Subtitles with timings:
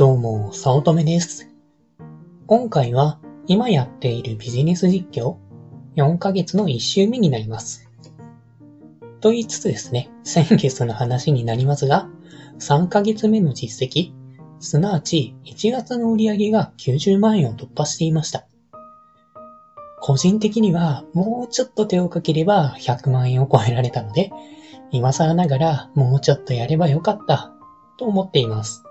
[0.00, 1.50] どうも、早乙女です。
[2.46, 5.36] 今回は今やっているビジネス実況
[5.94, 7.90] 4ヶ月の1週目になります。
[9.20, 12.08] と言いつつですね、先月の話になりますが、
[12.60, 14.14] 3ヶ月目の実績、
[14.58, 18.46] すなわち1月の売り上げが90万円を突破していました。
[20.00, 24.30] 個人的にはもうちょっと手をかければ100万円を超えられたので、
[24.92, 27.52] 今更ながらもうちょっとやればよかった
[27.98, 28.82] と思っています。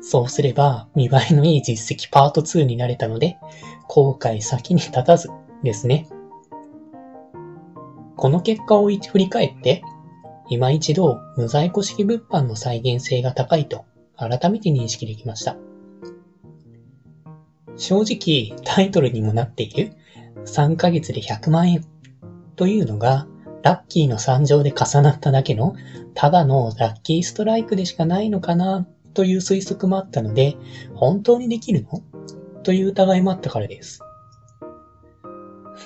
[0.00, 3.38] そうすれば見栄えのいい実績パート2になれたので、
[3.86, 5.28] 後悔先に立たず
[5.62, 6.08] ですね。
[8.16, 9.82] この結果を振り返って、
[10.48, 13.84] 今一度無在庫式物販の再現性が高いと
[14.16, 15.56] 改めて認識できました。
[17.76, 19.92] 正直タイトルにもなっている
[20.44, 21.84] 3ヶ月で100万円
[22.56, 23.26] というのが
[23.62, 25.74] ラッキーの参上で重なっただけの
[26.14, 30.56] ただのラッキーストライクでしかないのかなという推測もあったので、
[30.94, 32.02] 本当にできるの？
[32.62, 34.00] という疑いもあったからです。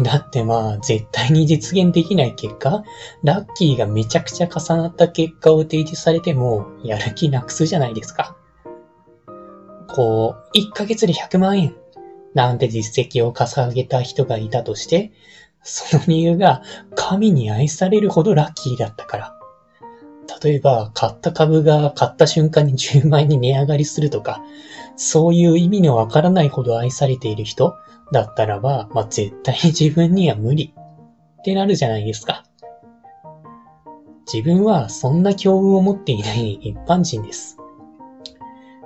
[0.00, 2.82] だってまあ、絶対に実現できない結果、
[3.22, 8.36] ラッキーがめちゃくちゃ重なった結果を提示されても、やる気なくすじゃないですか。
[9.88, 11.74] こう、1ヶ月で100万円
[12.32, 15.12] なんて実績を掲げた人がいたとして、
[15.62, 16.62] その理由が
[16.94, 19.36] 神に愛されるほどラッキーだったから。
[20.40, 24.42] 例えば、買った株が買った瞬間に10万円に値上がりするとか、
[24.96, 27.76] そういう意味のわからないほど愛されている人
[28.12, 30.74] だったらば、まあ、絶対自分には無理
[31.40, 32.44] ってなるじゃないですか。
[34.32, 37.58] 自分はそんな境遇を持っていない一般人です。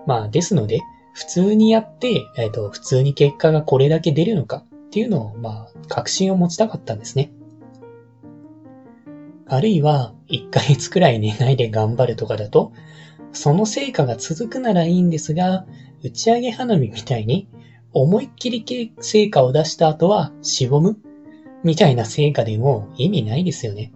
[0.06, 0.80] まあ、ですので、
[1.12, 7.30] 普通にやって、えっ、と、普通に結果がこれだけ出るのかっていうのを、まあ、確信を持ちたかったんですね。
[9.48, 12.72] あるいは、1ヶ月くらい寝ないで頑張るとかだと、
[13.32, 15.66] その成果が続くならいいんですが、
[16.02, 17.48] 打ち上げ花火みたいに、
[17.92, 20.98] 思いっきり成果を出した後は、しぼむ
[21.62, 23.92] みたいな成果でも意味ないですよね。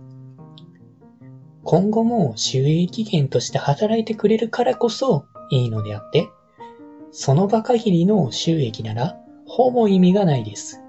[1.64, 6.28] 今後も収益源として働いてくれるからこそいいのであって、
[7.10, 10.80] その場限りの収益なら、ほぼ意味がないです。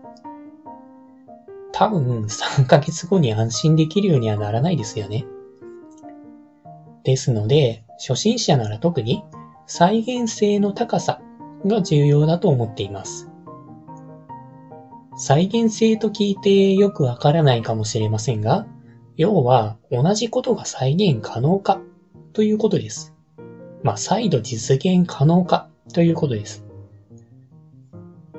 [1.82, 5.26] 多分3ヶ月後に安心できるようにはならないですよね。
[7.04, 9.24] ですので、初心者なら特に
[9.66, 11.22] 再現性の高さ
[11.66, 13.32] が重要だと思っています。
[15.18, 18.68] 再現性と聞いてよくわからないかもしれませんが、
[19.18, 21.82] 要は同じことが再現可能か
[22.34, 23.16] ということです。
[23.82, 26.64] まあ、再度実現可能かということです。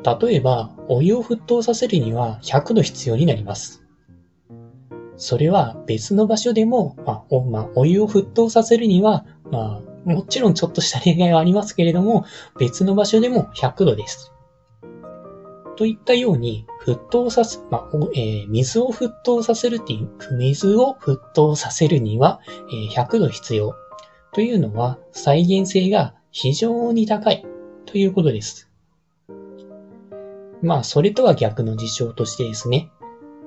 [0.05, 3.85] 例えば、お湯を沸騰させるには100度必要になります。
[5.17, 12.25] それは別の場所でも、まあおまあ、お湯を沸騰させるには、まあ、もちろんちょっとした例外はありますけれども、
[12.59, 14.33] 別の場所でも100度です。
[15.77, 22.41] といったように、沸騰させ、まあえー水を沸騰させるっていう、水を沸騰させるには、
[22.73, 23.75] えー100度必要
[24.33, 27.45] というのは再現性が非常に高い
[27.87, 28.72] ということです。
[30.63, 32.91] まあ、それとは逆の事象としてですね、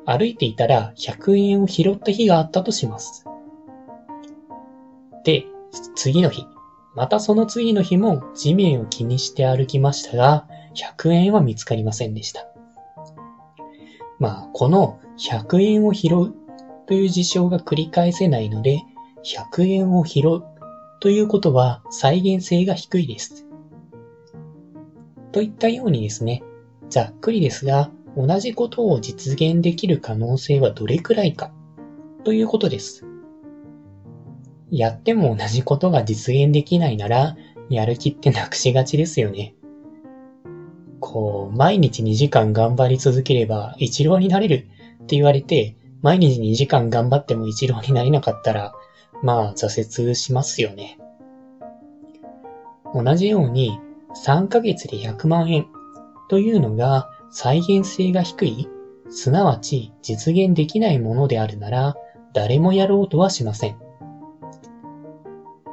[0.06, 3.26] 歩いていたら100円を拾った日があったとします。
[5.24, 5.46] で、
[5.96, 6.46] 次の日、
[6.94, 12.48] またその次の日も地面を気にして歩きましたが、100円は見つかりませんでした。
[14.20, 16.34] まあ、この100円を拾う
[16.86, 18.82] という事象が繰り返せないので、
[19.24, 20.44] 100円を拾う
[21.00, 23.48] ということは再現性が低いです。
[25.32, 26.44] といったようにですね、
[26.90, 31.52] ざっくりですが、同じことを実現できる可能性はどれくらいか？
[32.24, 33.06] ということです。
[34.72, 37.36] やっても同じことが実現できないなら、
[37.70, 39.56] やる気ってなくしがちですよね。
[41.00, 44.54] こう、毎日2時間頑張り続ければ一郎になれる
[45.04, 48.74] って言われて、毎日2時間頑張っても一郎になれなかったら、
[49.24, 50.98] まあ挫折しますよね。
[52.94, 53.78] 同じように
[54.26, 55.68] 3ヶ月で100万円
[56.28, 58.68] というのが再現性が低い、
[59.10, 61.96] すなわち実現できないものであるなら、
[62.34, 63.78] 誰もやろうとはしません。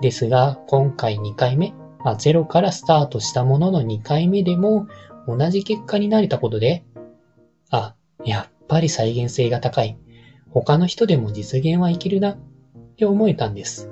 [0.00, 4.87] ですが、今回2回目、まあ、ゼロからスタートしたものの2回目でも
[5.26, 6.84] 同じ結果になれたことで、
[7.70, 7.94] あ、
[8.25, 9.96] やっぱり再現性が高い。
[10.50, 12.38] 他の人でも実現はいけるなっ
[12.96, 13.90] て思えたんです。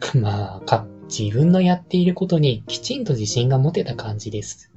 [0.14, 4.70] まあ、か、自分のやっていることにきちんと自信が持てた感じです。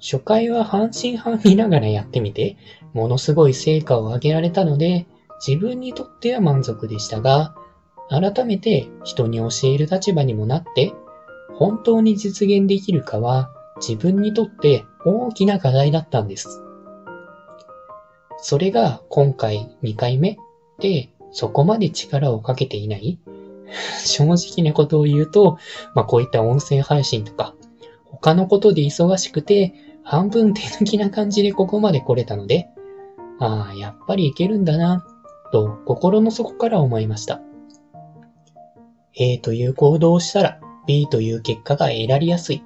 [0.00, 2.56] 初回は半信半疑ながらやってみて、
[2.94, 5.06] ものすごい成果を上げられたので、
[5.46, 7.54] 自分にとっては満足でしたが、
[8.08, 10.92] 改めて人に教える立場にもなって、
[11.54, 16.62] 本当に実現できるかは自分にとって大きな課題だったんです。
[18.38, 20.38] それが今回2回目
[20.78, 23.18] でそこまで力をかけていない
[24.04, 25.58] 正直なことを言うと、
[25.94, 27.54] まあこういった音声配信とか
[28.04, 32.68] 他のことで忙しくて半分手抜きな感じでここまで来れたので、
[33.38, 35.04] ああ、やっぱりいけるんだな、
[35.52, 37.40] と心の底から思いました。
[39.14, 42.62] A という行動をしたら B という結果が得られやすい。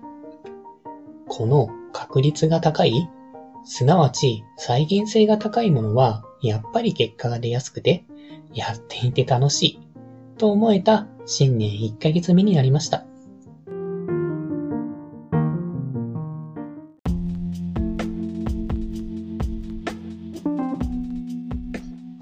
[1.28, 3.08] この確率が高い、
[3.64, 8.04] すなわち再現性が高いものは、やっぱり結果が出やすくて、
[8.52, 9.80] やっていて楽しい、
[10.38, 13.06] と思えた新年1ヶ月目になりました。